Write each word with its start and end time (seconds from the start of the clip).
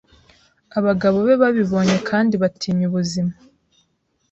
Abagabo 0.77 1.17
be 1.27 1.35
babibonye 1.41 1.97
kandi 2.09 2.33
batinya 2.43 2.83
ubuzima 2.89 3.33